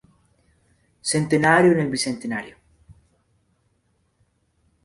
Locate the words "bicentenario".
1.91-2.57